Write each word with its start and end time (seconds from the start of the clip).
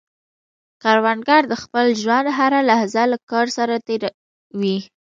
کروندګر 0.81 1.41
د 1.47 1.53
خپل 1.63 1.85
ژوند 2.01 2.27
هره 2.37 2.59
لحظه 2.69 3.03
له 3.11 3.17
کار 3.31 3.47
سره 3.57 3.75
تېر 3.87 4.01
وي 4.59 4.77